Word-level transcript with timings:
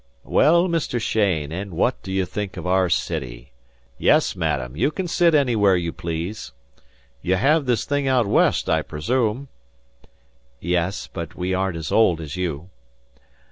"Well, 0.25 0.67
Mr. 0.67 0.99
Cheyne, 0.99 1.51
and 1.51 1.73
what 1.75 2.01
d'you 2.01 2.25
think 2.25 2.57
of 2.57 2.65
our 2.65 2.89
city? 2.89 3.51
Yes, 3.99 4.35
madam, 4.35 4.75
you 4.75 4.89
can 4.89 5.07
sit 5.07 5.35
anywhere 5.35 5.75
you 5.75 5.93
please. 5.93 6.53
You 7.21 7.35
have 7.35 7.67
this 7.67 7.83
kind 7.83 7.87
of 7.87 7.89
thing 7.89 8.07
out 8.07 8.25
West, 8.25 8.67
I 8.67 8.81
presume?" 8.81 9.47
"Yes, 10.59 11.05
but 11.05 11.35
we 11.35 11.53
aren't 11.53 11.77
as 11.77 11.91
old 11.91 12.19
as 12.19 12.35
you." 12.35 12.71